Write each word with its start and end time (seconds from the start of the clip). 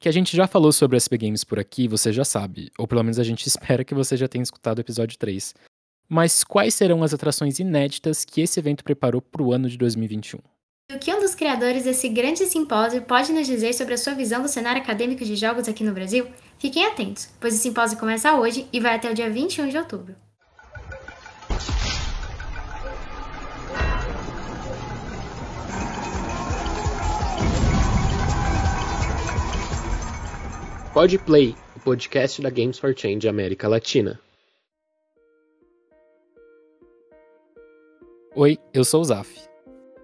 Que 0.00 0.08
a 0.08 0.12
gente 0.12 0.34
já 0.34 0.46
falou 0.46 0.72
sobre 0.72 0.96
SB 0.96 1.18
Games 1.18 1.44
por 1.44 1.58
aqui, 1.58 1.86
você 1.86 2.10
já 2.10 2.24
sabe, 2.24 2.72
ou 2.78 2.88
pelo 2.88 3.02
menos 3.02 3.18
a 3.18 3.22
gente 3.22 3.44
espera 3.46 3.84
que 3.84 3.94
você 3.94 4.16
já 4.16 4.26
tenha 4.26 4.42
escutado 4.42 4.78
o 4.78 4.80
episódio 4.80 5.18
3. 5.18 5.54
Mas 6.08 6.42
quais 6.42 6.74
serão 6.74 7.02
as 7.02 7.12
atrações 7.12 7.58
inéditas 7.58 8.24
que 8.24 8.40
esse 8.40 8.58
evento 8.58 8.82
preparou 8.82 9.20
para 9.20 9.42
o 9.42 9.52
ano 9.52 9.68
de 9.68 9.76
2021? 9.76 10.38
O 10.90 10.98
que 10.98 11.14
um 11.14 11.20
dos 11.20 11.34
criadores 11.34 11.84
desse 11.84 12.08
grande 12.08 12.46
simpósio 12.46 13.02
pode 13.02 13.30
nos 13.30 13.46
dizer 13.46 13.74
sobre 13.74 13.92
a 13.92 13.98
sua 13.98 14.14
visão 14.14 14.40
do 14.40 14.48
cenário 14.48 14.80
acadêmico 14.80 15.22
de 15.22 15.36
jogos 15.36 15.68
aqui 15.68 15.84
no 15.84 15.92
Brasil? 15.92 16.26
Fiquem 16.58 16.86
atentos, 16.86 17.28
pois 17.38 17.54
o 17.54 17.58
simpósio 17.58 17.98
começa 17.98 18.34
hoje 18.34 18.66
e 18.72 18.80
vai 18.80 18.96
até 18.96 19.10
o 19.10 19.14
dia 19.14 19.30
21 19.30 19.68
de 19.68 19.76
outubro. 19.76 20.16
Podplay, 30.92 31.54
o 31.76 31.80
podcast 31.80 32.42
da 32.42 32.50
Games 32.50 32.76
for 32.76 32.92
Change 32.96 33.28
América 33.28 33.68
Latina. 33.68 34.18
Oi, 38.34 38.58
eu 38.74 38.84
sou 38.84 39.00
o 39.00 39.04
Zaf. 39.04 39.32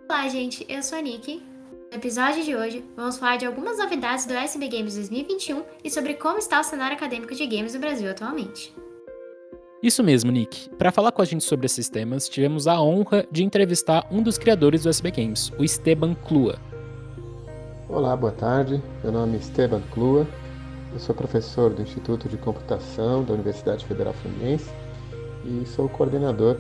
Olá, 0.08 0.28
gente, 0.28 0.64
eu 0.68 0.80
sou 0.84 0.96
a 0.96 1.02
Nick. 1.02 1.42
No 1.90 1.98
episódio 1.98 2.44
de 2.44 2.54
hoje, 2.54 2.84
vamos 2.94 3.18
falar 3.18 3.36
de 3.36 3.44
algumas 3.44 3.78
novidades 3.78 4.26
do 4.26 4.34
SB 4.34 4.68
Games 4.68 4.94
2021 4.94 5.64
e 5.82 5.90
sobre 5.90 6.14
como 6.14 6.38
está 6.38 6.60
o 6.60 6.64
cenário 6.64 6.96
acadêmico 6.96 7.34
de 7.34 7.44
games 7.48 7.74
no 7.74 7.80
Brasil 7.80 8.08
atualmente. 8.08 8.72
Isso 9.82 10.04
mesmo, 10.04 10.30
Nick. 10.30 10.70
Para 10.76 10.92
falar 10.92 11.10
com 11.10 11.20
a 11.20 11.24
gente 11.24 11.42
sobre 11.42 11.66
esses 11.66 11.88
temas, 11.88 12.28
tivemos 12.28 12.68
a 12.68 12.80
honra 12.80 13.26
de 13.28 13.42
entrevistar 13.42 14.06
um 14.08 14.22
dos 14.22 14.38
criadores 14.38 14.84
do 14.84 14.88
SB 14.88 15.10
Games, 15.10 15.50
o 15.58 15.64
Esteban 15.64 16.14
Klua. 16.14 16.60
Olá, 17.88 18.16
boa 18.16 18.32
tarde. 18.32 18.80
Meu 19.02 19.10
nome 19.10 19.34
é 19.34 19.40
Esteban 19.40 19.82
Klua. 19.92 20.28
Eu 20.92 20.98
sou 20.98 21.14
professor 21.14 21.72
do 21.72 21.82
Instituto 21.82 22.28
de 22.28 22.36
Computação 22.36 23.22
da 23.24 23.34
Universidade 23.34 23.84
Federal 23.84 24.14
Fluminense 24.14 24.70
e 25.44 25.66
sou 25.66 25.88
coordenador 25.88 26.56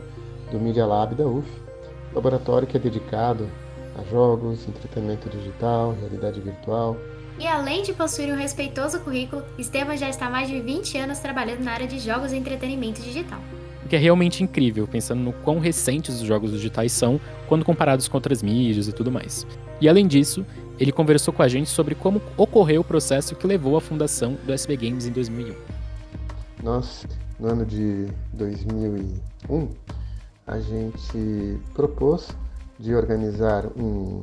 do 0.50 0.58
Media 0.58 0.84
Lab 0.84 1.14
da 1.14 1.26
UF, 1.26 1.48
laboratório 2.12 2.66
que 2.66 2.76
é 2.76 2.80
dedicado 2.80 3.48
a 3.96 4.02
jogos, 4.10 4.68
entretenimento 4.68 5.28
digital, 5.28 5.96
realidade 6.00 6.40
virtual. 6.40 6.96
E 7.38 7.46
além 7.46 7.82
de 7.82 7.92
possuir 7.92 8.32
um 8.32 8.36
respeitoso 8.36 9.00
currículo, 9.00 9.42
Esteban 9.58 9.96
já 9.96 10.08
está 10.08 10.26
há 10.26 10.30
mais 10.30 10.48
de 10.48 10.60
20 10.60 10.98
anos 10.98 11.18
trabalhando 11.18 11.62
na 11.62 11.72
área 11.72 11.86
de 11.86 11.98
jogos 11.98 12.32
e 12.32 12.36
entretenimento 12.36 13.00
digital. 13.00 13.40
O 13.84 13.88
que 13.88 13.94
é 13.94 13.98
realmente 13.98 14.42
incrível, 14.42 14.86
pensando 14.86 15.20
no 15.20 15.32
quão 15.32 15.60
recentes 15.60 16.16
os 16.16 16.26
jogos 16.26 16.50
digitais 16.50 16.90
são 16.92 17.20
quando 17.46 17.64
comparados 17.64 18.08
com 18.08 18.16
outras 18.16 18.42
mídias 18.42 18.88
e 18.88 18.92
tudo 18.92 19.12
mais. 19.12 19.46
E 19.80 19.88
além 19.88 20.06
disso, 20.06 20.44
ele 20.78 20.92
conversou 20.92 21.32
com 21.32 21.42
a 21.42 21.48
gente 21.48 21.68
sobre 21.70 21.94
como 21.94 22.20
ocorreu 22.36 22.80
o 22.80 22.84
processo 22.84 23.34
que 23.34 23.46
levou 23.46 23.76
à 23.76 23.80
fundação 23.80 24.36
do 24.44 24.52
SB 24.52 24.76
Games 24.76 25.06
em 25.06 25.12
2001. 25.12 25.54
Nós, 26.62 27.06
no 27.38 27.48
ano 27.48 27.64
de 27.64 28.06
2001, 28.32 29.68
a 30.46 30.60
gente 30.60 31.58
propôs 31.74 32.28
de 32.78 32.94
organizar 32.94 33.66
um 33.76 34.20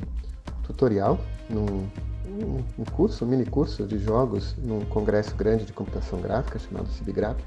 tutorial, 0.62 1.18
num, 1.50 1.86
um 2.78 2.84
curso, 2.84 3.24
um 3.24 3.28
mini 3.28 3.44
curso 3.44 3.84
de 3.84 3.98
jogos 3.98 4.54
num 4.58 4.80
congresso 4.86 5.34
grande 5.34 5.64
de 5.64 5.72
computação 5.72 6.20
gráfica 6.20 6.58
chamado 6.58 6.88
CIBGRAP. 6.88 7.38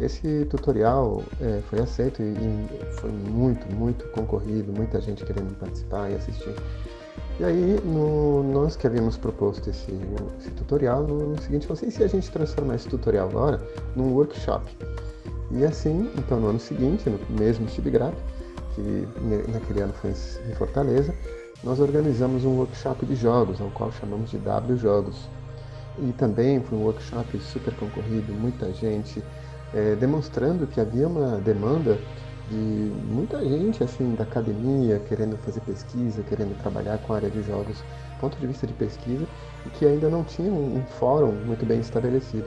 Esse 0.00 0.44
tutorial 0.46 1.22
é, 1.40 1.60
foi 1.70 1.78
aceito 1.78 2.20
e, 2.20 2.24
e 2.24 2.94
foi 2.96 3.10
muito, 3.12 3.72
muito 3.72 4.08
concorrido, 4.08 4.72
muita 4.72 5.00
gente 5.00 5.24
querendo 5.24 5.56
participar 5.58 6.10
e 6.10 6.16
assistir. 6.16 6.54
E 7.40 7.44
aí, 7.44 7.80
no, 7.84 8.44
nós 8.44 8.76
que 8.76 8.86
havíamos 8.86 9.16
proposto 9.16 9.68
esse, 9.68 9.92
esse 10.38 10.50
tutorial, 10.52 11.02
no, 11.02 11.40
seguinte, 11.42 11.66
falou 11.66 11.78
assim, 11.78 11.88
e 11.88 11.90
se 11.90 12.04
a 12.04 12.06
gente 12.06 12.30
transformar 12.30 12.76
esse 12.76 12.88
tutorial 12.88 13.28
agora 13.28 13.60
num 13.96 14.12
workshop? 14.12 14.64
E 15.50 15.64
assim, 15.64 16.10
então 16.16 16.38
no 16.38 16.48
ano 16.48 16.60
seguinte, 16.60 17.10
no 17.10 17.18
mesmo 17.36 17.68
Cibigrap, 17.68 18.14
que 18.74 19.08
naquele 19.52 19.80
ano 19.80 19.92
foi 19.94 20.10
em 20.10 20.54
Fortaleza, 20.54 21.12
nós 21.64 21.80
organizamos 21.80 22.44
um 22.44 22.56
workshop 22.58 23.04
de 23.04 23.16
jogos, 23.16 23.60
ao 23.60 23.70
qual 23.70 23.90
chamamos 23.92 24.30
de 24.30 24.38
W 24.38 24.76
Jogos. 24.76 25.28
E 25.98 26.12
também 26.12 26.60
foi 26.60 26.78
um 26.78 26.82
workshop 26.82 27.38
super 27.38 27.74
concorrido, 27.74 28.32
muita 28.32 28.72
gente, 28.72 29.22
é, 29.72 29.96
demonstrando 29.96 30.66
que 30.66 30.80
havia 30.80 31.08
uma 31.08 31.38
demanda 31.38 31.98
de 32.50 32.56
muita 32.56 33.42
gente 33.42 33.82
assim 33.82 34.14
da 34.14 34.24
academia 34.24 35.00
querendo 35.08 35.36
fazer 35.38 35.60
pesquisa, 35.60 36.22
querendo 36.22 36.56
trabalhar 36.60 36.98
com 36.98 37.12
a 37.12 37.16
área 37.16 37.30
de 37.30 37.42
jogos, 37.42 37.82
ponto 38.20 38.38
de 38.38 38.46
vista 38.46 38.66
de 38.66 38.72
pesquisa, 38.74 39.26
e 39.66 39.70
que 39.70 39.86
ainda 39.86 40.08
não 40.08 40.24
tinha 40.24 40.50
um, 40.50 40.78
um 40.78 40.82
fórum 40.98 41.32
muito 41.32 41.64
bem 41.64 41.80
estabelecido. 41.80 42.46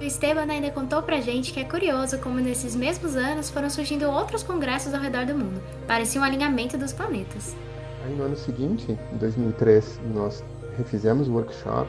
O 0.00 0.04
Esteban 0.04 0.46
ainda 0.50 0.70
contou 0.70 1.02
pra 1.02 1.20
gente 1.20 1.52
que 1.52 1.60
é 1.60 1.64
curioso 1.64 2.18
como 2.18 2.38
nesses 2.38 2.76
mesmos 2.76 3.16
anos 3.16 3.48
foram 3.48 3.70
surgindo 3.70 4.10
outros 4.10 4.42
congressos 4.42 4.92
ao 4.92 5.00
redor 5.00 5.24
do 5.24 5.34
mundo. 5.34 5.62
Parecia 5.86 6.20
um 6.20 6.24
alinhamento 6.24 6.76
dos 6.76 6.92
planetas. 6.92 7.56
Aí 8.04 8.14
no 8.14 8.24
ano 8.24 8.36
seguinte, 8.36 8.92
em 9.12 9.16
2003, 9.16 10.00
nós 10.12 10.44
refizemos 10.76 11.28
o 11.28 11.32
workshop 11.32 11.88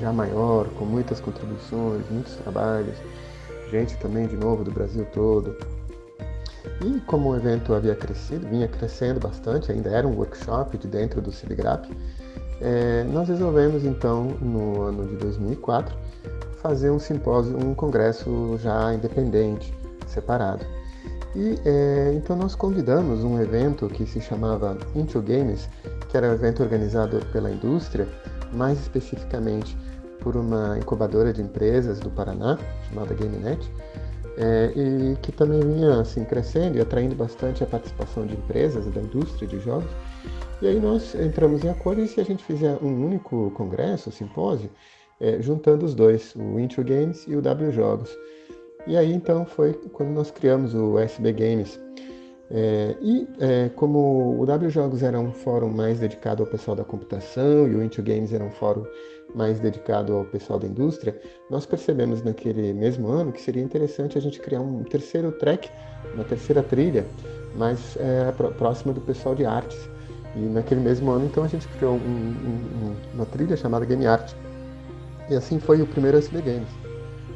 já 0.00 0.12
maior, 0.12 0.68
com 0.78 0.84
muitas 0.84 1.20
contribuições, 1.20 2.08
muitos 2.08 2.36
trabalhos, 2.36 2.96
gente 3.70 3.96
também 3.98 4.26
de 4.26 4.36
novo 4.36 4.62
do 4.62 4.70
Brasil 4.70 5.04
todo. 5.12 5.56
E 6.80 7.00
como 7.00 7.30
o 7.30 7.36
evento 7.36 7.74
havia 7.74 7.94
crescido, 7.94 8.46
vinha 8.48 8.68
crescendo 8.68 9.18
bastante, 9.18 9.72
ainda 9.72 9.90
era 9.90 10.06
um 10.06 10.16
workshop 10.16 10.78
de 10.78 10.86
dentro 10.86 11.20
do 11.20 11.32
Ciligrap, 11.32 11.86
é, 12.60 13.04
nós 13.04 13.28
resolvemos 13.28 13.84
então, 13.84 14.24
no 14.40 14.82
ano 14.82 15.06
de 15.06 15.16
2004, 15.16 15.96
fazer 16.60 16.90
um 16.90 16.98
simpósio, 16.98 17.56
um 17.56 17.74
congresso 17.74 18.58
já 18.60 18.92
independente, 18.92 19.72
separado. 20.06 20.64
E 21.36 21.58
é, 21.64 22.12
então 22.16 22.34
nós 22.34 22.54
convidamos 22.54 23.22
um 23.22 23.40
evento 23.40 23.86
que 23.88 24.06
se 24.06 24.20
chamava 24.20 24.76
Into 24.94 25.20
Games, 25.20 25.68
que 26.08 26.16
era 26.16 26.28
um 26.28 26.32
evento 26.32 26.62
organizado 26.62 27.24
pela 27.32 27.50
indústria, 27.50 28.08
mais 28.52 28.80
especificamente 28.80 29.76
por 30.20 30.36
uma 30.36 30.76
incubadora 30.78 31.32
de 31.32 31.40
empresas 31.40 32.00
do 32.00 32.10
Paraná, 32.10 32.58
chamada 32.88 33.14
GameNet, 33.14 33.70
é, 34.38 34.72
e 34.76 35.16
que 35.16 35.32
também 35.32 35.60
vinha 35.60 36.00
assim, 36.00 36.24
crescendo 36.24 36.78
e 36.78 36.80
atraindo 36.80 37.16
bastante 37.16 37.64
a 37.64 37.66
participação 37.66 38.24
de 38.24 38.34
empresas 38.34 38.86
da 38.86 39.00
indústria 39.00 39.48
de 39.48 39.58
jogos. 39.58 39.90
E 40.62 40.68
aí 40.68 40.78
nós 40.78 41.14
entramos 41.16 41.64
em 41.64 41.68
acordo 41.68 42.02
e 42.02 42.08
se 42.08 42.20
a 42.20 42.24
gente 42.24 42.44
fizer 42.44 42.78
um 42.80 43.04
único 43.04 43.50
congresso, 43.52 44.12
simpósio, 44.12 44.70
é, 45.20 45.42
juntando 45.42 45.84
os 45.84 45.94
dois, 45.94 46.34
o 46.36 46.58
Intro 46.60 46.84
Games 46.84 47.26
e 47.26 47.34
o 47.34 47.42
W 47.42 47.72
Jogos. 47.72 48.16
E 48.86 48.96
aí 48.96 49.12
então 49.12 49.44
foi 49.44 49.72
quando 49.92 50.10
nós 50.10 50.30
criamos 50.30 50.72
o 50.72 50.98
SB 50.98 51.32
Games. 51.32 51.80
É, 52.50 52.96
e 53.02 53.28
é, 53.40 53.68
como 53.70 54.40
o 54.40 54.46
W 54.46 54.70
Jogos 54.70 55.02
era 55.02 55.18
um 55.18 55.32
fórum 55.32 55.68
mais 55.68 55.98
dedicado 55.98 56.44
ao 56.44 56.48
pessoal 56.48 56.76
da 56.76 56.84
computação 56.84 57.68
e 57.68 57.74
o 57.74 57.82
Intro 57.82 58.02
Games 58.02 58.32
era 58.32 58.44
um 58.44 58.50
fórum 58.52 58.84
mais 59.34 59.60
dedicado 59.60 60.14
ao 60.14 60.24
pessoal 60.24 60.58
da 60.58 60.66
indústria, 60.66 61.18
nós 61.50 61.66
percebemos 61.66 62.22
naquele 62.22 62.72
mesmo 62.72 63.08
ano 63.08 63.32
que 63.32 63.40
seria 63.40 63.62
interessante 63.62 64.16
a 64.16 64.20
gente 64.20 64.40
criar 64.40 64.60
um 64.60 64.82
terceiro 64.82 65.32
track, 65.32 65.70
uma 66.14 66.24
terceira 66.24 66.62
trilha, 66.62 67.06
mais 67.54 67.96
é, 67.96 68.32
próxima 68.32 68.92
do 68.92 69.00
pessoal 69.00 69.34
de 69.34 69.44
artes. 69.44 69.78
E 70.36 70.40
naquele 70.40 70.80
mesmo 70.80 71.10
ano, 71.10 71.26
então, 71.26 71.42
a 71.42 71.48
gente 71.48 71.66
criou 71.68 71.94
um, 71.94 71.98
um, 71.98 72.96
uma 73.14 73.26
trilha 73.26 73.56
chamada 73.56 73.84
Game 73.84 74.06
Art, 74.06 74.32
e 75.28 75.34
assim 75.34 75.58
foi 75.58 75.82
o 75.82 75.86
primeiro 75.86 76.18
SB 76.18 76.40
Games. 76.40 76.68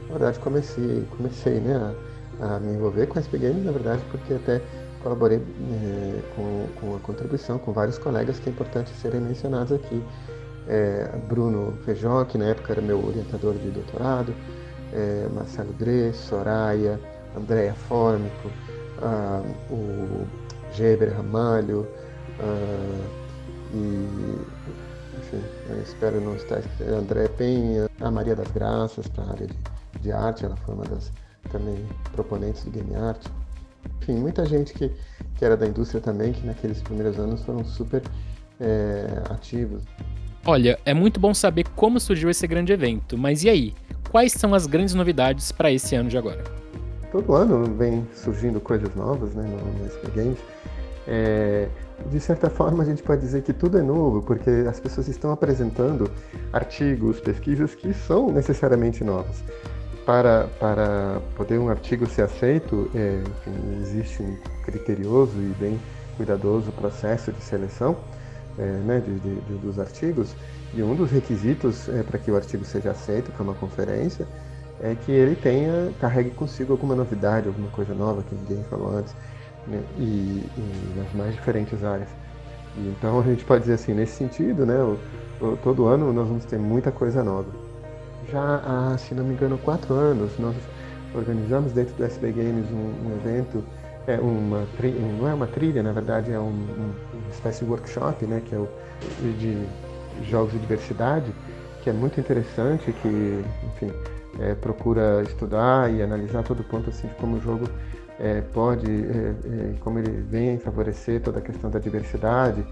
Na 0.08 0.18
verdade, 0.18 0.38
comecei, 0.38 1.04
comecei 1.16 1.60
né, 1.60 1.94
a, 2.40 2.56
a 2.56 2.60
me 2.60 2.74
envolver 2.74 3.06
com 3.06 3.18
SB 3.18 3.38
Games, 3.38 3.64
na 3.64 3.72
verdade, 3.72 4.02
porque 4.10 4.34
até 4.34 4.60
colaborei 5.02 5.38
é, 5.38 6.20
com, 6.36 6.66
com 6.80 6.96
a 6.96 6.98
contribuição 7.00 7.58
com 7.58 7.72
vários 7.72 7.98
colegas 7.98 8.38
que 8.38 8.48
é 8.48 8.52
importante 8.52 8.90
serem 9.00 9.20
mencionados 9.20 9.72
aqui. 9.72 10.02
É, 10.68 11.08
Bruno 11.28 11.76
Feijó, 11.84 12.24
que 12.24 12.38
na 12.38 12.46
época 12.46 12.72
era 12.72 12.80
meu 12.80 13.04
orientador 13.04 13.54
de 13.54 13.70
doutorado, 13.70 14.34
é, 14.92 15.28
Marcelo 15.34 15.72
Dre, 15.72 16.12
Soraya, 16.12 17.00
Andréa 17.36 17.74
Fórmico, 17.74 18.50
ah, 19.00 19.42
o 19.70 20.26
Geber 20.72 21.12
Ramalho, 21.14 21.86
ah, 22.38 23.22
e 23.74 24.38
enfim, 25.18 25.42
espero 25.82 26.20
não 26.20 26.36
estar. 26.36 26.62
André 26.80 27.28
Penha, 27.28 27.88
a 28.00 28.10
Maria 28.10 28.36
das 28.36 28.50
Graças 28.50 29.06
para 29.08 29.24
a 29.24 29.30
área 29.30 29.46
de, 29.46 29.56
de, 30.00 30.12
arte, 30.12 30.44
ela 30.44 30.56
foi 30.56 30.74
uma 30.74 30.84
das 30.84 31.10
também 31.50 31.86
proponentes 32.12 32.64
do 32.64 32.70
game 32.70 32.94
art. 32.94 33.24
Enfim, 34.00 34.16
muita 34.16 34.44
gente 34.44 34.72
que, 34.74 34.90
que 35.36 35.44
era 35.44 35.56
da 35.56 35.66
indústria 35.66 36.00
também, 36.00 36.32
que 36.32 36.46
naqueles 36.46 36.82
primeiros 36.82 37.18
anos 37.18 37.42
foram 37.42 37.64
super 37.64 38.02
é, 38.60 39.22
ativos. 39.30 39.82
Olha, 40.44 40.76
é 40.84 40.92
muito 40.92 41.20
bom 41.20 41.32
saber 41.32 41.64
como 41.76 42.00
surgiu 42.00 42.28
esse 42.28 42.48
grande 42.48 42.72
evento, 42.72 43.16
mas 43.16 43.44
e 43.44 43.48
aí? 43.48 43.74
Quais 44.10 44.32
são 44.32 44.54
as 44.54 44.66
grandes 44.66 44.92
novidades 44.92 45.52
para 45.52 45.70
esse 45.70 45.94
ano 45.94 46.08
de 46.08 46.18
agora? 46.18 46.42
Todo 47.12 47.32
ano 47.32 47.64
vem 47.76 48.04
surgindo 48.12 48.60
coisas 48.60 48.92
novas 48.96 49.32
né, 49.34 49.44
no, 49.44 50.02
no 50.02 50.10
Games. 50.14 50.38
É, 51.06 51.68
de 52.10 52.18
certa 52.18 52.50
forma, 52.50 52.82
a 52.82 52.86
gente 52.86 53.04
pode 53.04 53.20
dizer 53.20 53.42
que 53.42 53.52
tudo 53.52 53.78
é 53.78 53.82
novo, 53.82 54.20
porque 54.20 54.50
as 54.68 54.80
pessoas 54.80 55.06
estão 55.06 55.30
apresentando 55.30 56.10
artigos, 56.52 57.20
pesquisas 57.20 57.76
que 57.76 57.94
são 57.94 58.32
necessariamente 58.32 59.04
novos. 59.04 59.36
Para, 60.04 60.48
para 60.58 61.20
poder 61.36 61.58
um 61.58 61.68
artigo 61.68 62.04
ser 62.06 62.22
aceito, 62.22 62.90
é, 62.96 63.22
enfim, 63.22 63.80
existe 63.80 64.20
um 64.20 64.36
criterioso 64.64 65.38
e 65.38 65.54
bem 65.60 65.80
cuidadoso 66.16 66.72
processo 66.72 67.30
de 67.30 67.40
seleção 67.40 67.96
é, 68.58 68.62
né, 68.62 69.00
de, 69.00 69.18
de, 69.18 69.58
dos 69.58 69.78
artigos, 69.78 70.34
e 70.74 70.82
um 70.82 70.94
dos 70.94 71.10
requisitos 71.10 71.88
é, 71.88 72.02
para 72.02 72.18
que 72.18 72.30
o 72.30 72.36
artigo 72.36 72.64
seja 72.64 72.90
aceito 72.90 73.30
para 73.32 73.42
uma 73.42 73.54
conferência 73.54 74.26
é 74.80 74.96
que 74.96 75.12
ele 75.12 75.36
tenha, 75.36 75.92
carregue 76.00 76.30
consigo 76.30 76.72
alguma 76.72 76.94
novidade, 76.94 77.46
alguma 77.46 77.68
coisa 77.70 77.94
nova 77.94 78.22
que 78.22 78.34
ninguém 78.34 78.64
falou 78.64 78.96
antes 78.96 79.14
né? 79.66 79.80
e, 79.96 80.44
e, 80.56 80.94
nas 80.96 81.12
mais 81.14 81.34
diferentes 81.34 81.84
áreas. 81.84 82.08
E, 82.76 82.88
então 82.88 83.20
a 83.20 83.22
gente 83.22 83.44
pode 83.44 83.62
dizer 83.62 83.74
assim, 83.74 83.94
nesse 83.94 84.16
sentido, 84.16 84.66
né, 84.66 84.76
o, 84.78 84.98
o, 85.44 85.56
todo 85.62 85.86
ano 85.86 86.12
nós 86.12 86.26
vamos 86.26 86.44
ter 86.44 86.58
muita 86.58 86.90
coisa 86.90 87.22
nova. 87.22 87.48
Já 88.30 88.62
há, 88.64 88.98
se 88.98 89.14
não 89.14 89.24
me 89.24 89.34
engano, 89.34 89.56
quatro 89.58 89.94
anos, 89.94 90.32
nós 90.38 90.56
organizamos 91.14 91.72
dentro 91.72 91.94
do 91.94 92.04
SB 92.04 92.32
Games 92.32 92.70
um, 92.70 93.08
um 93.08 93.16
evento, 93.16 93.62
é 94.06 94.18
uma 94.18 94.66
não 95.18 95.28
é 95.28 95.34
uma 95.34 95.46
trilha, 95.46 95.82
na 95.82 95.92
verdade 95.92 96.32
é 96.32 96.38
um, 96.38 96.50
uma 96.50 97.30
espécie 97.30 97.64
de 97.64 97.70
workshop, 97.70 98.26
né, 98.26 98.42
que 98.44 98.54
é 98.54 98.58
o 98.58 98.68
de 99.38 99.66
jogos 100.28 100.52
de 100.52 100.58
diversidade, 100.58 101.32
que 101.82 101.90
é 101.90 101.92
muito 101.92 102.20
interessante, 102.20 102.92
que, 102.92 103.44
enfim, 103.66 103.92
é, 104.40 104.54
procura 104.54 105.22
estudar 105.22 105.92
e 105.92 106.02
analisar 106.02 106.42
todo 106.42 106.60
o 106.60 106.64
ponto 106.64 106.90
assim 106.90 107.08
de 107.08 107.14
como 107.14 107.36
o 107.36 107.40
jogo 107.40 107.68
é, 108.22 108.40
pode, 108.40 108.88
é, 108.88 109.34
é, 109.44 109.74
como 109.80 109.98
ele 109.98 110.22
vem 110.22 110.56
favorecer 110.56 111.20
toda 111.20 111.40
a 111.40 111.42
questão 111.42 111.68
da 111.68 111.80
diversidade, 111.80 112.64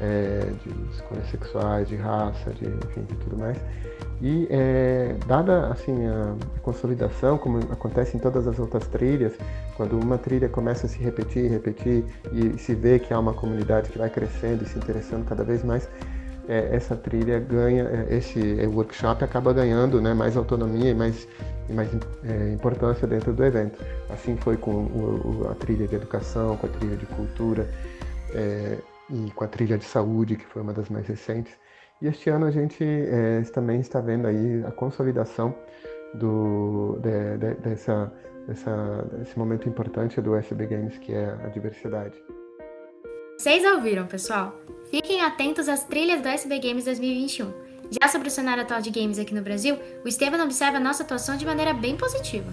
é, 0.00 0.50
de 0.64 0.90
escolhas 0.92 1.30
sexuais, 1.30 1.88
de 1.88 1.94
raça, 1.94 2.50
de, 2.50 2.66
enfim, 2.66 3.02
de 3.02 3.14
tudo 3.14 3.38
mais. 3.38 3.56
E 4.20 4.48
é, 4.50 5.14
dada 5.28 5.68
assim 5.68 6.04
a, 6.06 6.34
a, 6.56 6.60
consolidação, 6.60 7.38
como 7.38 7.58
acontece 7.58 8.16
em 8.16 8.20
todas 8.20 8.48
as 8.48 8.58
outras 8.58 8.88
trilhas, 8.88 9.32
quando 9.76 9.96
uma 9.96 10.18
trilha 10.18 10.48
começa 10.48 10.86
a 10.86 10.88
se 10.88 10.98
repetir, 10.98 11.48
repetir 11.48 12.04
e 12.32 12.58
se 12.58 12.74
vê 12.74 12.98
que 12.98 13.14
há 13.14 13.20
uma 13.20 13.32
comunidade 13.32 13.90
que 13.90 13.98
vai 13.98 14.10
crescendo 14.10 14.64
e 14.64 14.66
se 14.66 14.76
interessando 14.76 15.24
cada 15.24 15.44
vez 15.44 15.62
mais, 15.62 15.88
é, 16.48 16.74
essa 16.74 16.96
trilha 16.96 17.38
ganha, 17.38 17.84
é, 17.84 18.16
esse 18.16 18.40
workshop 18.66 19.22
acaba 19.22 19.52
ganhando 19.52 20.00
né, 20.00 20.14
mais 20.14 20.36
autonomia 20.36 20.90
e 20.90 20.94
mais, 20.94 21.28
e 21.68 21.72
mais 21.72 21.88
é, 22.24 22.52
importância 22.52 23.06
dentro 23.06 23.32
do 23.32 23.44
evento. 23.44 23.78
Assim 24.08 24.36
foi 24.38 24.56
com 24.56 24.70
o, 24.70 25.46
a 25.50 25.54
trilha 25.54 25.86
de 25.86 25.94
educação, 25.94 26.56
com 26.56 26.66
a 26.66 26.70
trilha 26.70 26.96
de 26.96 27.06
cultura 27.06 27.68
é, 28.34 28.78
e 29.10 29.30
com 29.32 29.44
a 29.44 29.48
trilha 29.48 29.76
de 29.76 29.84
saúde, 29.84 30.36
que 30.36 30.46
foi 30.46 30.62
uma 30.62 30.72
das 30.72 30.88
mais 30.88 31.06
recentes. 31.06 31.52
E 32.00 32.06
este 32.06 32.30
ano 32.30 32.46
a 32.46 32.50
gente 32.50 32.82
é, 32.82 33.42
também 33.52 33.80
está 33.80 34.00
vendo 34.00 34.26
aí 34.26 34.64
a 34.66 34.70
consolidação 34.70 35.54
do, 36.14 36.98
de, 37.02 37.36
de, 37.36 37.54
dessa, 37.56 38.10
dessa, 38.46 39.06
desse 39.18 39.38
momento 39.38 39.68
importante 39.68 40.20
do 40.20 40.34
SB 40.34 40.66
Games, 40.66 40.96
que 40.98 41.12
é 41.12 41.36
a 41.44 41.48
diversidade. 41.48 42.16
Vocês 43.38 43.64
ouviram, 43.64 44.04
pessoal? 44.04 44.52
Fiquem 44.90 45.20
atentos 45.20 45.68
às 45.68 45.84
trilhas 45.84 46.20
do 46.20 46.26
SB 46.26 46.58
Games 46.58 46.84
2021. 46.84 47.52
Já 47.88 48.08
sobre 48.08 48.26
o 48.26 48.30
cenário 48.32 48.64
atual 48.64 48.80
de 48.80 48.90
games 48.90 49.16
aqui 49.16 49.32
no 49.32 49.40
Brasil, 49.40 49.78
o 50.04 50.08
Estevam 50.08 50.42
observa 50.42 50.78
a 50.78 50.80
nossa 50.80 51.04
atuação 51.04 51.36
de 51.36 51.46
maneira 51.46 51.72
bem 51.72 51.96
positiva. 51.96 52.50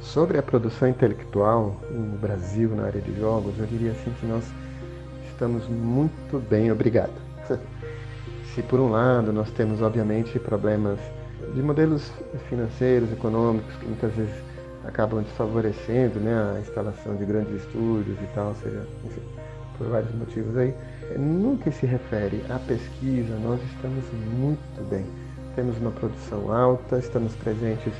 Sobre 0.00 0.38
a 0.38 0.42
produção 0.42 0.88
intelectual 0.88 1.78
no 1.90 2.16
Brasil, 2.16 2.70
na 2.74 2.84
área 2.84 3.02
de 3.02 3.14
jogos, 3.20 3.58
eu 3.58 3.66
diria 3.66 3.90
assim 3.92 4.10
que 4.18 4.24
nós 4.24 4.42
estamos 5.30 5.68
muito 5.68 6.38
bem, 6.48 6.72
obrigado. 6.72 7.12
Se 8.54 8.62
por 8.62 8.80
um 8.80 8.88
lado 8.92 9.34
nós 9.34 9.50
temos 9.50 9.82
obviamente 9.82 10.38
problemas 10.38 10.98
de 11.54 11.60
modelos 11.60 12.10
financeiros, 12.48 13.12
econômicos, 13.12 13.76
que 13.76 13.84
muitas 13.84 14.14
vezes 14.14 14.34
acabam 14.82 15.22
desfavorecendo 15.22 16.18
né, 16.20 16.54
a 16.56 16.60
instalação 16.60 17.16
de 17.16 17.26
grandes 17.26 17.56
estúdios 17.56 18.16
e 18.18 18.26
tal, 18.34 18.54
seja, 18.54 18.82
enfim, 19.04 19.20
por 19.76 19.86
vários 19.88 20.14
motivos 20.14 20.56
aí. 20.56 20.74
No 21.18 21.56
que 21.58 21.70
se 21.70 21.86
refere 21.86 22.42
à 22.48 22.58
pesquisa, 22.58 23.34
nós 23.38 23.60
estamos 23.74 24.04
muito 24.38 24.88
bem. 24.88 25.04
Temos 25.54 25.76
uma 25.78 25.90
produção 25.90 26.52
alta, 26.52 26.98
estamos 26.98 27.34
presentes, 27.36 27.92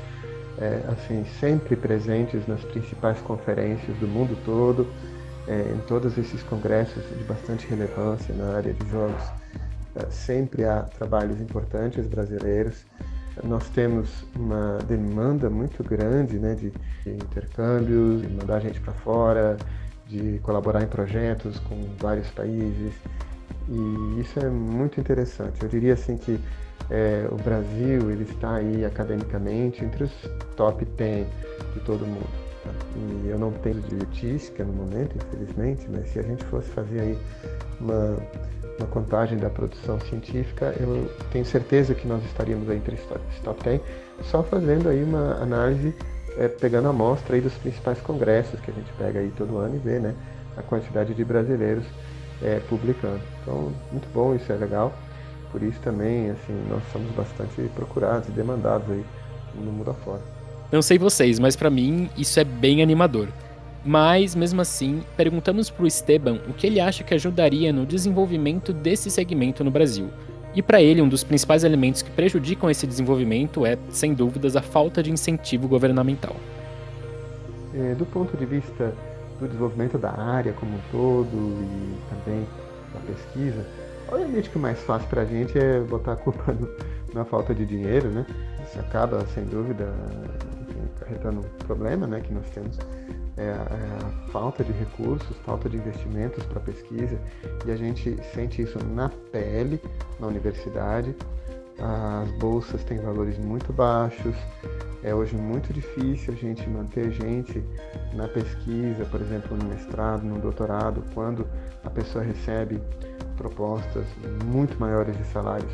é, 0.59 0.81
assim, 0.89 1.25
sempre 1.39 1.75
presentes 1.75 2.45
nas 2.47 2.63
principais 2.65 3.19
conferências 3.21 3.97
do 3.97 4.07
mundo 4.07 4.37
todo, 4.45 4.87
é, 5.47 5.73
em 5.73 5.79
todos 5.87 6.17
esses 6.17 6.43
congressos 6.43 7.03
de 7.17 7.23
bastante 7.23 7.67
relevância 7.67 8.33
na 8.35 8.57
área 8.57 8.73
de 8.73 8.89
jogos. 8.89 9.23
É, 9.95 10.05
sempre 10.11 10.65
há 10.65 10.81
trabalhos 10.81 11.39
importantes 11.39 12.05
brasileiros. 12.05 12.85
Nós 13.43 13.69
temos 13.69 14.25
uma 14.35 14.79
demanda 14.87 15.49
muito 15.49 15.83
grande 15.83 16.39
né, 16.39 16.55
de, 16.55 16.71
de 17.03 17.11
intercâmbios, 17.11 18.21
de 18.21 18.27
mandar 18.29 18.59
gente 18.59 18.79
para 18.81 18.93
fora, 18.93 19.57
de 20.07 20.39
colaborar 20.39 20.83
em 20.83 20.87
projetos 20.87 21.59
com 21.59 21.75
vários 21.99 22.29
países 22.29 22.93
e 23.69 24.21
isso 24.21 24.39
é 24.39 24.49
muito 24.49 24.99
interessante. 24.99 25.61
Eu 25.61 25.69
diria 25.69 25.93
assim 25.93 26.17
que 26.17 26.39
é, 26.89 27.27
o 27.29 27.35
Brasil 27.35 28.09
ele 28.11 28.23
está 28.23 28.55
aí 28.55 28.85
academicamente 28.85 29.83
entre 29.83 30.05
os 30.05 30.11
top 30.55 30.85
10 30.85 31.27
de 31.73 31.79
todo 31.81 32.05
mundo. 32.05 32.27
Tá? 32.63 32.69
E 32.95 33.29
eu 33.29 33.37
não 33.37 33.51
tenho 33.51 33.81
de 33.81 33.95
estatística 33.95 34.63
no 34.63 34.73
momento, 34.73 35.17
infelizmente, 35.17 35.85
mas 35.89 36.07
se 36.09 36.19
a 36.19 36.23
gente 36.23 36.43
fosse 36.45 36.69
fazer 36.69 37.01
aí 37.01 37.17
uma, 37.79 38.17
uma 38.79 38.87
contagem 38.87 39.37
da 39.37 39.49
produção 39.49 39.99
científica, 39.99 40.73
eu 40.79 41.09
tenho 41.31 41.45
certeza 41.45 41.93
que 41.93 42.07
nós 42.07 42.23
estaríamos 42.25 42.69
aí 42.69 42.77
entre 42.77 42.95
os 42.95 43.39
top 43.41 43.63
10, 43.63 43.81
só 44.23 44.41
fazendo 44.43 44.89
aí 44.89 45.03
uma 45.03 45.41
análise 45.41 45.93
é, 46.37 46.47
pegando 46.47 46.87
a 46.87 46.89
amostra 46.89 47.35
aí 47.35 47.41
dos 47.41 47.53
principais 47.53 47.99
congressos 47.99 48.59
que 48.59 48.71
a 48.71 48.73
gente 48.73 48.91
pega 48.97 49.19
aí 49.19 49.31
todo 49.37 49.57
ano 49.57 49.75
e 49.75 49.79
vê 49.79 49.99
né, 49.99 50.13
a 50.55 50.61
quantidade 50.61 51.13
de 51.13 51.23
brasileiros 51.23 51.85
é, 52.41 52.59
publicando. 52.69 53.21
Então, 53.41 53.71
muito 53.91 54.07
bom, 54.13 54.35
isso 54.35 54.51
é 54.51 54.55
legal. 54.55 54.93
Por 55.51 55.63
isso 55.63 55.79
também, 55.79 56.29
assim, 56.29 56.53
nós 56.69 56.83
somos 56.91 57.09
bastante 57.11 57.61
procurados 57.73 58.27
e 58.27 58.31
demandados 58.31 58.89
aí 58.89 59.03
no 59.55 59.71
mundo 59.71 59.91
afora. 59.91 60.21
Não 60.71 60.81
sei 60.81 60.97
vocês, 60.97 61.39
mas 61.39 61.55
para 61.55 61.69
mim 61.69 62.09
isso 62.17 62.39
é 62.39 62.43
bem 62.43 62.83
animador. 62.83 63.29
Mas, 63.85 64.35
mesmo 64.35 64.59
assim, 64.59 65.01
perguntamos 65.15 65.69
para 65.69 65.83
o 65.83 65.87
Esteban 65.87 66.41
o 66.49 66.53
que 66.53 66.67
ele 66.67 66.79
acha 66.79 67.05
que 67.05 67.13
ajudaria 67.13 67.71
no 67.71 67.85
desenvolvimento 67.85 68.73
desse 68.73 69.09
segmento 69.09 69.63
no 69.63 69.71
Brasil. 69.71 70.09
E 70.57 70.61
para 70.63 70.81
ele, 70.81 71.03
um 71.03 71.07
dos 71.07 71.23
principais 71.23 71.63
elementos 71.63 72.01
que 72.01 72.09
prejudicam 72.09 72.67
esse 72.67 72.87
desenvolvimento 72.87 73.63
é, 73.63 73.77
sem 73.91 74.11
dúvidas, 74.11 74.55
a 74.55 74.61
falta 74.63 75.03
de 75.03 75.11
incentivo 75.11 75.67
governamental. 75.67 76.35
É, 77.75 77.93
do 77.93 78.07
ponto 78.07 78.35
de 78.35 78.43
vista 78.43 78.91
do 79.39 79.45
desenvolvimento 79.45 79.99
da 79.99 80.11
área 80.11 80.53
como 80.53 80.75
um 80.75 80.79
todo 80.91 81.29
e 81.31 81.95
também 82.09 82.47
da 82.91 82.99
pesquisa, 83.01 83.63
obviamente 84.11 84.49
que 84.49 84.57
o 84.57 84.59
mais 84.59 84.79
fácil 84.79 85.07
para 85.07 85.21
a 85.21 85.25
gente 85.25 85.55
é 85.59 85.79
botar 85.81 86.13
a 86.13 86.15
culpa 86.15 86.51
no, 86.59 86.67
na 87.13 87.23
falta 87.23 87.53
de 87.53 87.63
dinheiro, 87.63 88.09
né? 88.09 88.25
Isso 88.67 88.79
acaba, 88.79 89.23
sem 89.35 89.45
dúvida, 89.45 89.93
acarretando 90.95 91.41
um 91.41 91.65
problema 91.67 92.07
né, 92.07 92.19
que 92.19 92.33
nós 92.33 92.49
temos 92.49 92.79
é 93.37 93.43
é 93.43 94.31
falta 94.31 94.63
de 94.63 94.71
recursos, 94.71 95.37
falta 95.45 95.69
de 95.69 95.77
investimentos 95.77 96.43
para 96.45 96.59
pesquisa 96.59 97.19
e 97.65 97.71
a 97.71 97.75
gente 97.75 98.17
sente 98.33 98.61
isso 98.61 98.77
na 98.93 99.09
pele 99.31 99.81
na 100.19 100.27
universidade. 100.27 101.15
As 101.79 102.31
bolsas 102.39 102.83
têm 102.83 102.97
valores 102.97 103.37
muito 103.37 103.71
baixos, 103.71 104.35
é 105.03 105.13
hoje 105.13 105.35
muito 105.35 105.71
difícil 105.71 106.33
a 106.33 106.37
gente 106.37 106.67
manter 106.67 107.11
gente 107.11 107.63
na 108.13 108.27
pesquisa, 108.27 109.05
por 109.05 109.21
exemplo, 109.21 109.55
no 109.55 109.65
mestrado, 109.65 110.23
no 110.23 110.39
doutorado, 110.39 111.03
quando 111.13 111.47
a 111.83 111.89
pessoa 111.89 112.23
recebe 112.23 112.81
propostas 113.37 114.05
muito 114.45 114.79
maiores 114.79 115.15
de 115.15 115.23
salários 115.25 115.71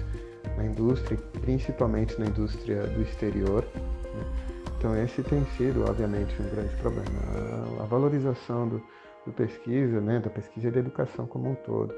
na 0.58 0.66
indústria, 0.66 1.18
principalmente 1.42 2.20
na 2.20 2.26
indústria 2.26 2.86
do 2.88 3.02
exterior. 3.02 3.66
Então 4.84 5.02
esse 5.02 5.24
tem 5.24 5.46
sido, 5.56 5.86
obviamente, 5.90 6.36
um 6.42 6.50
grande 6.54 6.76
problema. 6.76 7.10
A, 7.80 7.86
valorização 7.86 8.68
do, 8.68 8.84
do 9.26 9.32
pesquisa, 9.32 10.02
né, 10.02 10.20
da 10.20 10.30
pesquisa 10.30 10.68
e 10.68 10.72
da 10.72 10.80
educação 10.82 11.26
como 11.26 11.52
um 11.52 11.56
todo. 11.56 11.96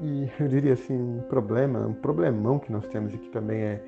E 0.00 0.28
eu 0.42 0.48
diria 0.48 0.72
assim, 0.72 1.00
um 1.00 1.22
problema, 1.28 1.86
um 1.86 1.94
problemão 1.94 2.58
que 2.58 2.72
nós 2.72 2.84
temos 2.88 3.14
e 3.14 3.18
que 3.18 3.28
também 3.28 3.62
é, 3.62 3.84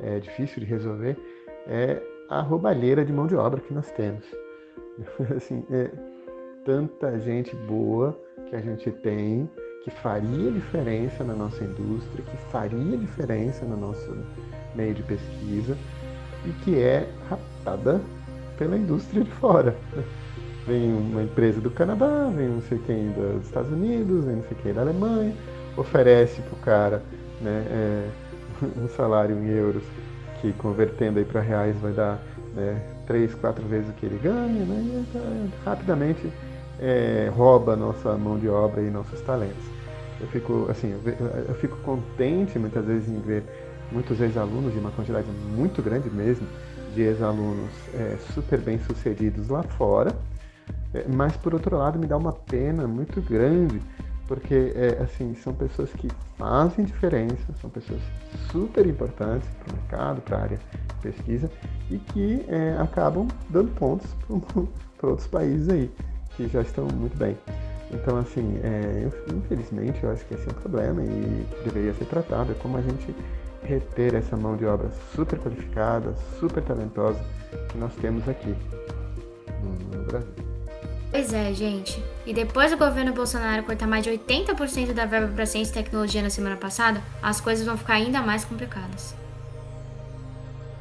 é 0.00 0.20
difícil 0.20 0.60
de 0.60 0.66
resolver, 0.66 1.18
é 1.66 2.00
a 2.28 2.40
roubalheira 2.40 3.04
de 3.04 3.12
mão 3.12 3.26
de 3.26 3.34
obra 3.34 3.60
que 3.60 3.74
nós 3.74 3.90
temos. 3.90 4.24
assim, 5.36 5.66
é 5.68 5.90
tanta 6.64 7.18
gente 7.18 7.56
boa 7.56 8.16
que 8.48 8.54
a 8.54 8.60
gente 8.60 8.92
tem, 8.92 9.50
que 9.82 9.90
faria 9.90 10.52
diferença 10.52 11.24
na 11.24 11.34
nossa 11.34 11.64
indústria, 11.64 12.24
que 12.26 12.36
faria 12.52 12.96
diferença 12.96 13.64
no 13.64 13.76
nosso 13.76 14.16
meio 14.76 14.94
de 14.94 15.02
pesquisa, 15.02 15.76
e 16.46 16.52
que 16.64 16.78
é 16.78 17.08
raptada 17.28 18.00
pela 18.58 18.76
indústria 18.76 19.22
de 19.22 19.30
fora. 19.32 19.76
vem 20.66 20.92
uma 20.92 21.22
empresa 21.22 21.60
do 21.60 21.70
Canadá, 21.70 22.30
vem 22.34 22.48
não 22.48 22.62
sei 22.62 22.78
quem 22.86 23.12
dos 23.12 23.44
Estados 23.44 23.70
Unidos, 23.70 24.24
vem 24.24 24.36
não 24.36 24.42
sei 24.44 24.56
quem 24.62 24.72
da 24.72 24.80
Alemanha, 24.80 25.32
oferece 25.76 26.40
pro 26.42 26.56
cara 26.56 27.02
né, 27.40 27.64
é, 27.70 28.08
um 28.82 28.88
salário 28.88 29.36
em 29.36 29.48
euros 29.48 29.82
que 30.40 30.52
convertendo 30.54 31.18
aí 31.18 31.24
para 31.24 31.40
reais 31.40 31.76
vai 31.80 31.92
dar 31.92 32.20
né, 32.54 32.80
três, 33.06 33.34
quatro 33.34 33.64
vezes 33.66 33.88
o 33.90 33.92
que 33.92 34.06
ele 34.06 34.18
ganha, 34.18 34.64
né, 34.64 34.82
e 34.82 35.04
então, 35.08 35.22
rapidamente 35.64 36.30
é, 36.80 37.30
rouba 37.34 37.74
a 37.74 37.76
nossa 37.76 38.12
mão 38.14 38.38
de 38.38 38.48
obra 38.48 38.82
e 38.82 38.90
nossos 38.90 39.20
talentos. 39.20 39.64
Eu 40.20 40.26
fico 40.28 40.66
assim, 40.70 40.98
eu 41.48 41.54
fico 41.56 41.76
contente 41.78 42.58
muitas 42.58 42.84
vezes 42.86 43.08
em 43.08 43.20
ver 43.20 43.44
muitos 43.90 44.20
ex-alunos 44.20 44.74
e 44.74 44.78
uma 44.78 44.90
quantidade 44.90 45.26
muito 45.54 45.82
grande 45.82 46.10
mesmo 46.10 46.46
de 46.94 47.02
ex-alunos 47.02 47.70
é, 47.94 48.16
super 48.32 48.60
bem 48.60 48.78
sucedidos 48.80 49.48
lá 49.48 49.62
fora, 49.62 50.16
é, 50.94 51.04
mas 51.08 51.36
por 51.36 51.54
outro 51.54 51.76
lado 51.76 51.98
me 51.98 52.06
dá 52.06 52.16
uma 52.16 52.32
pena 52.32 52.86
muito 52.86 53.20
grande 53.20 53.80
porque 54.26 54.72
é, 54.74 55.02
assim 55.02 55.34
são 55.36 55.54
pessoas 55.54 55.90
que 55.92 56.08
fazem 56.36 56.84
diferença, 56.84 57.36
são 57.60 57.70
pessoas 57.70 58.00
super 58.50 58.86
importantes 58.86 59.48
para 59.48 59.72
o 59.72 59.76
mercado, 59.76 60.20
para 60.22 60.36
a 60.36 60.42
área 60.42 60.58
de 60.58 60.94
pesquisa 61.02 61.50
e 61.90 61.98
que 61.98 62.44
é, 62.48 62.76
acabam 62.80 63.28
dando 63.48 63.70
pontos 63.74 64.08
para 64.98 65.08
outros 65.08 65.28
países 65.28 65.68
aí 65.68 65.90
que 66.36 66.48
já 66.48 66.60
estão 66.60 66.86
muito 66.86 67.16
bem. 67.16 67.36
Então, 67.90 68.18
assim, 68.18 68.58
é, 68.64 69.08
infelizmente, 69.32 70.02
eu 70.02 70.10
acho 70.10 70.24
que 70.26 70.34
esse 70.34 70.48
é 70.48 70.50
um 70.50 70.54
problema 70.54 71.02
e 71.02 71.46
deveria 71.64 71.94
ser 71.94 72.04
tratado. 72.06 72.50
É 72.50 72.54
como 72.56 72.76
a 72.76 72.82
gente 72.82 73.14
reter 73.66 74.14
essa 74.14 74.36
mão 74.36 74.56
de 74.56 74.64
obra 74.64 74.90
super 75.14 75.38
qualificada, 75.38 76.14
super 76.38 76.62
talentosa 76.62 77.22
que 77.68 77.78
nós 77.78 77.92
temos 77.96 78.26
aqui 78.28 78.54
no 79.92 80.02
Brasil. 80.04 80.46
Pois 81.10 81.32
é, 81.32 81.52
gente. 81.54 82.02
E 82.26 82.34
depois 82.34 82.70
do 82.70 82.76
governo 82.76 83.12
Bolsonaro 83.12 83.62
cortar 83.62 83.86
mais 83.86 84.04
de 84.04 84.10
80% 84.10 84.92
da 84.92 85.06
verba 85.06 85.32
para 85.34 85.46
ciência 85.46 85.72
e 85.72 85.74
tecnologia 85.74 86.22
na 86.22 86.30
semana 86.30 86.56
passada, 86.56 87.02
as 87.22 87.40
coisas 87.40 87.64
vão 87.64 87.76
ficar 87.76 87.94
ainda 87.94 88.20
mais 88.20 88.44
complicadas. 88.44 89.14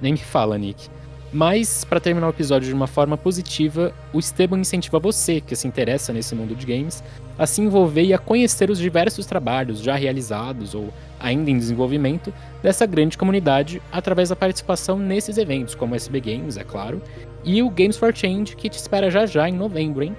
Nem 0.01 0.13
me 0.13 0.19
fala, 0.19 0.57
Nick. 0.57 0.89
Mas, 1.35 1.83
para 1.83 1.99
terminar 1.99 2.27
o 2.27 2.29
episódio 2.29 2.65
de 2.65 2.73
uma 2.73 2.87
forma 2.87 3.17
positiva, 3.17 3.93
o 4.13 4.19
Esteban 4.19 4.57
incentiva 4.57 4.99
você, 4.99 5.41
que 5.41 5.53
se 5.53 5.67
interessa 5.67 6.13
nesse 6.13 6.33
mundo 6.33 6.55
de 6.55 6.65
games, 6.65 7.03
a 7.37 7.45
se 7.45 7.59
envolver 7.59 8.03
e 8.03 8.13
a 8.13 8.17
conhecer 8.17 8.69
os 8.69 8.79
diversos 8.79 9.25
trabalhos 9.25 9.81
já 9.81 9.95
realizados 9.95 10.73
ou 10.73 10.93
ainda 11.19 11.51
em 11.51 11.57
desenvolvimento 11.57 12.33
dessa 12.63 12.85
grande 12.85 13.17
comunidade 13.17 13.81
através 13.91 14.29
da 14.29 14.35
participação 14.37 14.97
nesses 14.97 15.37
eventos, 15.37 15.75
como 15.75 15.91
o 15.91 15.97
SB 15.97 16.21
Games, 16.21 16.55
é 16.55 16.63
claro, 16.63 17.01
e 17.43 17.61
o 17.61 17.69
Games 17.69 17.97
for 17.97 18.15
Change, 18.15 18.55
que 18.55 18.69
te 18.69 18.77
espera 18.77 19.11
já 19.11 19.25
já 19.25 19.49
em 19.49 19.53
novembro, 19.53 20.05
hein? 20.05 20.15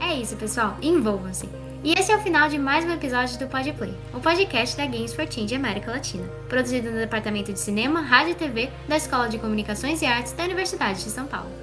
É 0.00 0.16
isso, 0.16 0.34
pessoal. 0.34 0.76
Envolvam-se. 0.82 1.61
E 1.84 1.94
esse 1.98 2.12
é 2.12 2.16
o 2.16 2.20
final 2.20 2.48
de 2.48 2.58
mais 2.58 2.84
um 2.84 2.92
episódio 2.92 3.36
do 3.40 3.48
Podplay, 3.48 3.92
o 4.14 4.20
podcast 4.20 4.76
da 4.76 4.86
Games 4.86 5.12
for 5.12 5.26
Change 5.28 5.52
América 5.52 5.90
Latina, 5.90 6.24
produzido 6.48 6.92
no 6.92 6.96
Departamento 6.96 7.52
de 7.52 7.58
Cinema, 7.58 8.00
Rádio 8.00 8.30
e 8.30 8.34
TV 8.36 8.70
da 8.86 8.96
Escola 8.96 9.28
de 9.28 9.36
Comunicações 9.36 10.00
e 10.00 10.06
Artes 10.06 10.32
da 10.32 10.44
Universidade 10.44 11.02
de 11.02 11.10
São 11.10 11.26
Paulo. 11.26 11.61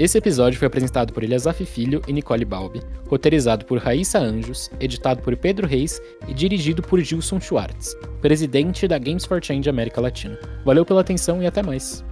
Esse 0.00 0.16
episódio 0.16 0.58
foi 0.58 0.66
apresentado 0.66 1.12
por 1.12 1.22
Eliasaf 1.22 1.62
Filho 1.66 2.00
e 2.08 2.12
Nicole 2.14 2.46
Balbi, 2.46 2.80
roteirizado 3.06 3.66
por 3.66 3.76
Raíssa 3.76 4.18
Anjos, 4.18 4.70
editado 4.80 5.20
por 5.20 5.36
Pedro 5.36 5.66
Reis 5.66 6.00
e 6.26 6.32
dirigido 6.32 6.80
por 6.80 6.98
Gilson 7.00 7.38
Schwartz, 7.38 7.94
presidente 8.18 8.88
da 8.88 8.96
Games 8.96 9.26
for 9.26 9.44
Change 9.44 9.68
América 9.68 10.00
Latina. 10.00 10.38
Valeu 10.64 10.86
pela 10.86 11.02
atenção 11.02 11.42
e 11.42 11.46
até 11.46 11.62
mais! 11.62 12.02